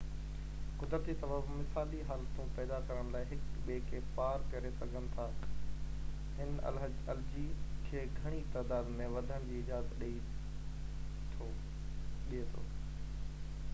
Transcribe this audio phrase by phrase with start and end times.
[0.81, 5.25] قدرتي سبب مثالي حالتون پيدا ڪرڻ لاءِ هڪ ٻئي کي پار ڪري سگهن ٿا
[6.39, 7.43] هن الجي
[7.91, 11.43] کي گهڻي تعداد ۾ وڌڻ جي اجازت
[12.33, 12.65] ڏي ٿو